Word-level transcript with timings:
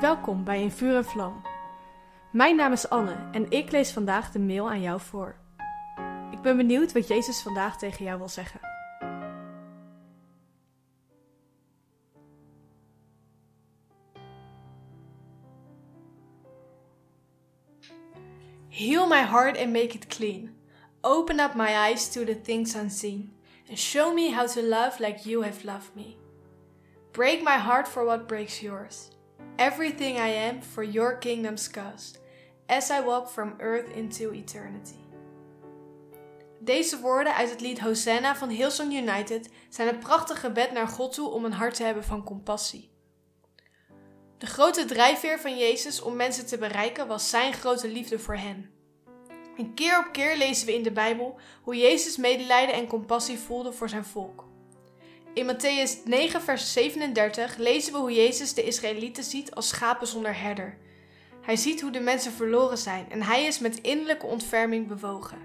Welkom 0.00 0.44
bij 0.44 0.62
In 0.62 0.70
Vuur 0.70 0.96
en 0.96 1.04
Vlam. 1.04 1.42
Mijn 2.32 2.56
naam 2.56 2.72
is 2.72 2.88
Anne 2.88 3.28
en 3.32 3.50
ik 3.50 3.70
lees 3.70 3.92
vandaag 3.92 4.30
de 4.30 4.38
mail 4.38 4.70
aan 4.70 4.80
jou 4.80 5.00
voor. 5.00 5.36
Ik 6.30 6.40
ben 6.40 6.56
benieuwd 6.56 6.92
wat 6.92 7.08
Jezus 7.08 7.42
vandaag 7.42 7.78
tegen 7.78 8.04
jou 8.04 8.18
wil 8.18 8.28
zeggen. 8.28 8.60
Heal 18.68 19.06
my 19.06 19.22
heart 19.22 19.58
and 19.58 19.72
make 19.72 19.94
it 19.94 20.06
clean. 20.06 20.54
Open 21.00 21.40
up 21.40 21.54
my 21.54 21.88
eyes 21.88 22.12
to 22.12 22.24
the 22.24 22.40
things 22.40 22.74
unseen. 22.74 23.32
And 23.68 23.78
show 23.78 24.14
me 24.14 24.34
how 24.34 24.46
to 24.46 24.62
love 24.62 24.98
like 24.98 25.28
you 25.28 25.44
have 25.44 25.64
loved 25.64 25.94
me. 25.94 26.16
Break 27.10 27.42
my 27.42 27.58
heart 27.58 27.88
for 27.88 28.04
what 28.04 28.26
breaks 28.26 28.60
yours. 28.60 29.10
Everything 29.56 30.16
I 30.16 30.48
am 30.48 30.62
for 30.62 30.84
your 30.84 31.18
kingdom's 31.18 31.70
cause. 31.70 32.18
As 32.66 32.90
I 32.90 33.04
walk 33.04 33.28
from 33.28 33.54
earth 33.58 33.96
into 33.96 34.30
eternity. 34.30 35.02
Deze 36.60 37.00
woorden 37.00 37.34
uit 37.34 37.50
het 37.50 37.60
lied 37.60 37.80
Hosanna 37.80 38.36
van 38.36 38.48
Hillsong 38.48 38.92
United 38.92 39.48
zijn 39.68 39.88
een 39.88 39.98
prachtig 39.98 40.40
gebed 40.40 40.72
naar 40.72 40.88
God 40.88 41.12
toe 41.12 41.28
om 41.28 41.44
een 41.44 41.52
hart 41.52 41.74
te 41.74 41.82
hebben 41.82 42.04
van 42.04 42.24
compassie. 42.24 42.90
De 44.38 44.46
grote 44.46 44.84
drijfveer 44.84 45.40
van 45.40 45.58
Jezus 45.58 46.02
om 46.02 46.16
mensen 46.16 46.46
te 46.46 46.58
bereiken 46.58 47.06
was 47.06 47.30
zijn 47.30 47.52
grote 47.52 47.88
liefde 47.88 48.18
voor 48.18 48.36
hen. 48.36 48.70
En 49.56 49.74
keer 49.74 49.98
op 49.98 50.12
keer 50.12 50.36
lezen 50.36 50.66
we 50.66 50.74
in 50.74 50.82
de 50.82 50.92
Bijbel 50.92 51.38
hoe 51.62 51.76
Jezus 51.76 52.16
medelijden 52.16 52.74
en 52.74 52.86
compassie 52.86 53.38
voelde 53.38 53.72
voor 53.72 53.88
zijn 53.88 54.04
volk. 54.04 54.44
In 55.34 55.46
Matthäus 55.46 56.04
9, 56.04 56.42
vers 56.42 56.72
37 56.72 57.56
lezen 57.56 57.92
we 57.92 57.98
hoe 57.98 58.12
Jezus 58.12 58.54
de 58.54 58.62
Israëlieten 58.62 59.24
ziet 59.24 59.54
als 59.54 59.68
schapen 59.68 60.06
zonder 60.06 60.40
herder. 60.40 60.76
Hij 61.40 61.56
ziet 61.56 61.80
hoe 61.80 61.90
de 61.90 62.00
mensen 62.00 62.32
verloren 62.32 62.78
zijn 62.78 63.06
en 63.10 63.22
hij 63.22 63.44
is 63.44 63.58
met 63.58 63.80
innerlijke 63.80 64.26
ontferming 64.26 64.86
bewogen. 64.86 65.38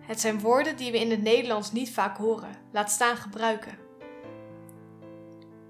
Het 0.00 0.20
zijn 0.20 0.40
woorden 0.40 0.76
die 0.76 0.92
we 0.92 1.00
in 1.00 1.10
het 1.10 1.22
Nederlands 1.22 1.72
niet 1.72 1.90
vaak 1.90 2.16
horen, 2.16 2.56
laat 2.72 2.90
staan 2.90 3.16
gebruiken. 3.16 3.78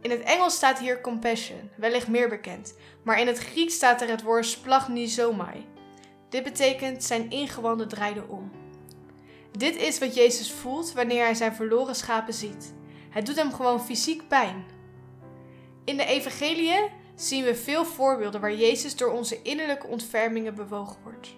In 0.00 0.10
het 0.10 0.20
Engels 0.20 0.54
staat 0.54 0.78
hier 0.78 1.00
compassion, 1.00 1.70
wellicht 1.76 2.08
meer 2.08 2.28
bekend, 2.28 2.74
maar 3.02 3.20
in 3.20 3.26
het 3.26 3.38
Grieks 3.38 3.74
staat 3.74 4.00
er 4.00 4.08
het 4.08 4.22
woord 4.22 4.46
splagnisomai. 4.46 5.66
Dit 6.28 6.42
betekent 6.42 7.04
zijn 7.04 7.30
ingewanden 7.30 7.88
draaiden 7.88 8.28
om. 8.28 8.50
Dit 9.52 9.76
is 9.76 9.98
wat 9.98 10.14
Jezus 10.14 10.52
voelt 10.52 10.92
wanneer 10.92 11.24
hij 11.24 11.34
zijn 11.34 11.54
verloren 11.54 11.94
schapen 11.94 12.34
ziet. 12.34 12.76
Het 13.10 13.26
doet 13.26 13.36
hem 13.36 13.52
gewoon 13.52 13.84
fysiek 13.84 14.28
pijn. 14.28 14.64
In 15.84 15.96
de 15.96 16.04
Evangeliën 16.04 16.88
zien 17.14 17.44
we 17.44 17.54
veel 17.54 17.84
voorbeelden 17.84 18.40
waar 18.40 18.54
Jezus 18.54 18.96
door 18.96 19.10
onze 19.12 19.42
innerlijke 19.42 19.86
ontfermingen 19.86 20.54
bewogen 20.54 20.96
wordt. 21.02 21.34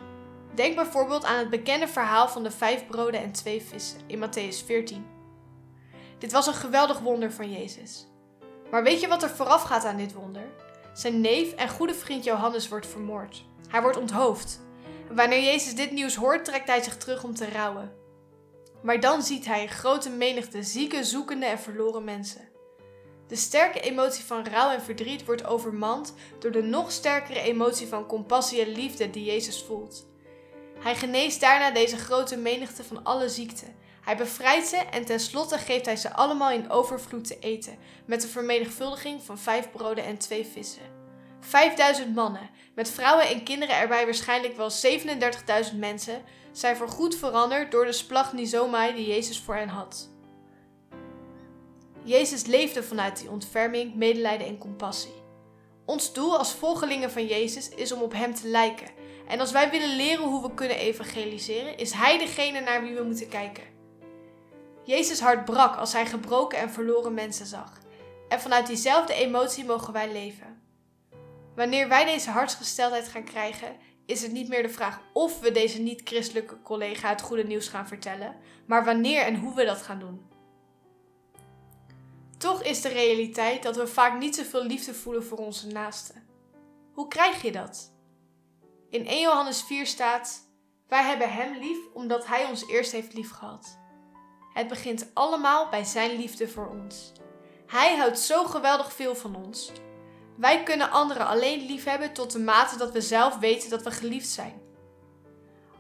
Denk 0.54 0.74
bijvoorbeeld 0.74 1.24
aan 1.24 1.38
het 1.38 1.50
bekende 1.50 1.88
verhaal 1.88 2.28
van 2.28 2.42
de 2.42 2.50
vijf 2.50 2.86
broden 2.86 3.22
en 3.22 3.32
twee 3.32 3.62
vissen 3.62 4.00
in 4.06 4.24
Matthäus 4.24 4.64
14. 4.66 5.06
Dit 6.18 6.32
was 6.32 6.46
een 6.46 6.54
geweldig 6.54 6.98
wonder 6.98 7.32
van 7.32 7.52
Jezus. 7.52 8.06
Maar 8.70 8.82
weet 8.82 9.00
je 9.00 9.08
wat 9.08 9.22
er 9.22 9.30
vooraf 9.30 9.62
gaat 9.62 9.84
aan 9.84 9.96
dit 9.96 10.12
wonder? 10.12 10.46
Zijn 10.92 11.20
neef 11.20 11.52
en 11.52 11.68
goede 11.68 11.94
vriend 11.94 12.24
Johannes 12.24 12.68
wordt 12.68 12.86
vermoord. 12.86 13.44
Hij 13.68 13.82
wordt 13.82 13.96
onthoofd. 13.96 14.60
Wanneer 15.10 15.42
Jezus 15.42 15.74
dit 15.74 15.90
nieuws 15.90 16.14
hoort, 16.14 16.44
trekt 16.44 16.68
hij 16.68 16.82
zich 16.82 16.96
terug 16.96 17.24
om 17.24 17.34
te 17.34 17.50
rouwen. 17.50 17.99
Maar 18.82 19.00
dan 19.00 19.22
ziet 19.22 19.46
hij 19.46 19.62
een 19.62 19.68
grote 19.68 20.10
menigte 20.10 20.62
zieke, 20.62 21.04
zoekende 21.04 21.46
en 21.46 21.58
verloren 21.58 22.04
mensen. 22.04 22.48
De 23.28 23.36
sterke 23.36 23.80
emotie 23.80 24.24
van 24.24 24.46
rouw 24.46 24.70
en 24.70 24.82
verdriet 24.82 25.24
wordt 25.24 25.46
overmand 25.46 26.14
door 26.38 26.50
de 26.50 26.62
nog 26.62 26.92
sterkere 26.92 27.40
emotie 27.40 27.86
van 27.86 28.06
compassie 28.06 28.60
en 28.60 28.72
liefde 28.72 29.10
die 29.10 29.24
Jezus 29.24 29.62
voelt. 29.62 30.06
Hij 30.78 30.96
geneest 30.96 31.40
daarna 31.40 31.70
deze 31.70 31.96
grote 31.96 32.36
menigte 32.36 32.84
van 32.84 33.04
alle 33.04 33.28
ziekten. 33.28 33.74
Hij 34.00 34.16
bevrijdt 34.16 34.66
ze 34.66 34.76
en 34.76 35.04
tenslotte 35.04 35.58
geeft 35.58 35.86
hij 35.86 35.96
ze 35.96 36.12
allemaal 36.12 36.50
in 36.50 36.70
overvloed 36.70 37.26
te 37.26 37.38
eten, 37.38 37.78
met 38.06 38.22
een 38.22 38.28
vermenigvuldiging 38.28 39.22
van 39.22 39.38
vijf 39.38 39.70
broden 39.70 40.04
en 40.04 40.18
twee 40.18 40.46
vissen. 40.46 40.99
Vijfduizend 41.40 42.14
mannen, 42.14 42.50
met 42.74 42.90
vrouwen 42.90 43.28
en 43.28 43.42
kinderen 43.42 43.76
erbij 43.76 44.04
waarschijnlijk 44.04 44.56
wel 44.56 44.70
37.000 45.72 45.76
mensen, 45.76 46.22
zijn 46.52 46.76
voorgoed 46.76 47.16
veranderd 47.16 47.70
door 47.70 47.84
de 47.84 47.92
splagnisomai 47.92 48.94
die 48.94 49.06
Jezus 49.06 49.40
voor 49.40 49.54
hen 49.54 49.68
had. 49.68 50.10
Jezus 52.02 52.46
leefde 52.46 52.82
vanuit 52.82 53.18
die 53.18 53.30
ontferming, 53.30 53.94
medelijden 53.94 54.46
en 54.46 54.58
compassie. 54.58 55.22
Ons 55.84 56.12
doel 56.12 56.38
als 56.38 56.52
volgelingen 56.52 57.10
van 57.10 57.26
Jezus 57.26 57.68
is 57.68 57.92
om 57.92 58.02
op 58.02 58.12
Hem 58.12 58.34
te 58.34 58.48
lijken. 58.48 58.88
En 59.28 59.40
als 59.40 59.52
wij 59.52 59.70
willen 59.70 59.96
leren 59.96 60.24
hoe 60.24 60.42
we 60.42 60.54
kunnen 60.54 60.76
evangeliseren, 60.76 61.78
is 61.78 61.92
Hij 61.92 62.18
degene 62.18 62.60
naar 62.60 62.82
wie 62.82 62.94
we 62.94 63.02
moeten 63.02 63.28
kijken. 63.28 63.64
Jezus 64.84 65.20
hart 65.20 65.44
brak 65.44 65.76
als 65.76 65.92
Hij 65.92 66.06
gebroken 66.06 66.58
en 66.58 66.70
verloren 66.70 67.14
mensen 67.14 67.46
zag. 67.46 67.72
En 68.28 68.40
vanuit 68.40 68.66
diezelfde 68.66 69.14
emotie 69.14 69.64
mogen 69.64 69.92
wij 69.92 70.12
leven. 70.12 70.59
Wanneer 71.60 71.88
wij 71.88 72.04
deze 72.04 72.30
hartsgesteldheid 72.30 73.08
gaan 73.08 73.24
krijgen, 73.24 73.76
is 74.06 74.22
het 74.22 74.32
niet 74.32 74.48
meer 74.48 74.62
de 74.62 74.68
vraag 74.68 75.00
of 75.12 75.40
we 75.40 75.52
deze 75.52 75.80
niet-christelijke 75.80 76.62
collega 76.62 77.08
het 77.08 77.20
goede 77.20 77.44
nieuws 77.44 77.68
gaan 77.68 77.86
vertellen, 77.86 78.36
maar 78.66 78.84
wanneer 78.84 79.22
en 79.22 79.36
hoe 79.36 79.54
we 79.54 79.64
dat 79.64 79.82
gaan 79.82 79.98
doen. 79.98 80.26
Toch 82.38 82.62
is 82.62 82.80
de 82.80 82.88
realiteit 82.88 83.62
dat 83.62 83.76
we 83.76 83.86
vaak 83.86 84.18
niet 84.18 84.36
zoveel 84.36 84.64
liefde 84.64 84.94
voelen 84.94 85.24
voor 85.24 85.38
onze 85.38 85.66
naasten. 85.66 86.28
Hoe 86.92 87.08
krijg 87.08 87.42
je 87.42 87.52
dat? 87.52 87.92
In 88.90 89.06
1 89.06 89.20
Johannes 89.20 89.62
4 89.62 89.86
staat: 89.86 90.48
Wij 90.88 91.04
hebben 91.04 91.32
Hem 91.32 91.56
lief 91.58 91.78
omdat 91.94 92.26
Hij 92.26 92.44
ons 92.44 92.68
eerst 92.68 92.92
heeft 92.92 93.14
liefgehad. 93.14 93.78
Het 94.52 94.68
begint 94.68 95.10
allemaal 95.14 95.68
bij 95.68 95.84
Zijn 95.84 96.16
liefde 96.16 96.48
voor 96.48 96.68
ons. 96.68 97.12
Hij 97.66 97.96
houdt 97.96 98.18
zo 98.18 98.44
geweldig 98.44 98.92
veel 98.92 99.14
van 99.14 99.36
ons. 99.36 99.72
Wij 100.40 100.62
kunnen 100.62 100.90
anderen 100.90 101.26
alleen 101.26 101.66
liefhebben 101.66 102.12
tot 102.12 102.32
de 102.32 102.38
mate 102.38 102.76
dat 102.76 102.92
we 102.92 103.00
zelf 103.00 103.38
weten 103.38 103.70
dat 103.70 103.82
we 103.82 103.90
geliefd 103.90 104.28
zijn. 104.28 104.60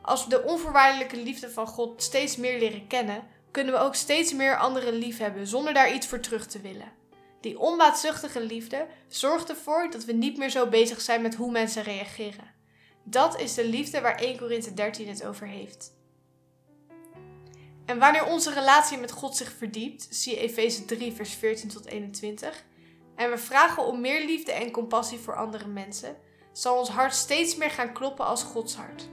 Als 0.02 0.24
we 0.24 0.30
de 0.30 0.42
onvoorwaardelijke 0.42 1.16
liefde 1.16 1.50
van 1.50 1.66
God 1.66 2.02
steeds 2.02 2.36
meer 2.36 2.58
leren 2.58 2.86
kennen, 2.86 3.26
kunnen 3.50 3.74
we 3.74 3.80
ook 3.80 3.94
steeds 3.94 4.32
meer 4.32 4.58
anderen 4.58 4.92
liefhebben 4.92 5.46
zonder 5.46 5.74
daar 5.74 5.94
iets 5.94 6.06
voor 6.06 6.20
terug 6.20 6.46
te 6.46 6.60
willen. 6.60 6.92
Die 7.40 7.58
onbaatzuchtige 7.58 8.40
liefde 8.40 8.86
zorgt 9.08 9.48
ervoor 9.48 9.90
dat 9.90 10.04
we 10.04 10.12
niet 10.12 10.38
meer 10.38 10.50
zo 10.50 10.66
bezig 10.66 11.00
zijn 11.00 11.22
met 11.22 11.34
hoe 11.34 11.50
mensen 11.50 11.82
reageren. 11.82 12.54
Dat 13.04 13.40
is 13.40 13.54
de 13.54 13.64
liefde 13.64 14.00
waar 14.00 14.18
1 14.18 14.38
Korinthe 14.38 14.74
13 14.74 15.08
het 15.08 15.24
over 15.24 15.46
heeft. 15.46 15.92
En 17.86 17.98
wanneer 17.98 18.26
onze 18.26 18.52
relatie 18.52 18.98
met 18.98 19.10
God 19.10 19.36
zich 19.36 19.52
verdiept, 19.58 20.06
zie 20.10 20.36
Efeze 20.36 20.84
3 20.84 21.12
vers 21.12 21.34
14 21.34 21.68
tot 21.68 21.86
21, 21.86 22.64
en 23.20 23.30
we 23.30 23.38
vragen 23.38 23.84
om 23.84 24.00
meer 24.00 24.24
liefde 24.24 24.52
en 24.52 24.70
compassie 24.70 25.18
voor 25.18 25.36
andere 25.36 25.66
mensen, 25.66 26.16
zal 26.52 26.78
ons 26.78 26.88
hart 26.88 27.14
steeds 27.14 27.56
meer 27.56 27.70
gaan 27.70 27.92
kloppen 27.92 28.26
als 28.26 28.42
Gods 28.42 28.74
hart. 28.74 29.08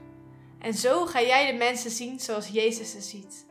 En 0.59 0.73
zo 0.73 1.05
ga 1.05 1.21
jij 1.21 1.51
de 1.51 1.57
mensen 1.57 1.91
zien 1.91 2.19
zoals 2.19 2.47
Jezus 2.47 2.91
ze 2.91 3.01
ziet. 3.01 3.45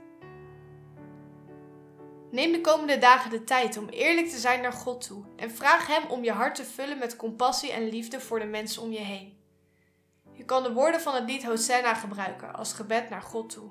Neem 2.31 2.53
de 2.53 2.61
komende 2.61 2.99
dagen 2.99 3.31
de 3.31 3.45
tijd 3.45 3.77
om 3.77 3.89
eerlijk 3.89 4.29
te 4.29 4.39
zijn 4.39 4.61
naar 4.61 4.73
God 4.73 5.07
toe 5.07 5.25
en 5.37 5.51
vraag 5.51 5.87
Hem 5.87 6.11
om 6.11 6.25
je 6.25 6.33
hart 6.33 6.55
te 6.55 6.65
vullen 6.65 6.99
met 6.99 7.17
compassie 7.17 7.73
en 7.73 7.89
liefde 7.89 8.21
voor 8.21 8.39
de 8.39 8.47
mensen 8.47 8.83
om 8.83 8.93
je 8.93 8.99
heen. 8.99 9.39
Je 10.33 10.45
kan 10.45 10.63
de 10.63 10.73
woorden 10.73 11.01
van 11.01 11.15
het 11.15 11.31
lied 11.31 11.45
Hosanna 11.45 11.95
gebruiken 11.95 12.55
als 12.55 12.73
gebed 12.73 13.11
naar 13.11 13.23
God 13.23 13.51
toe. 13.51 13.71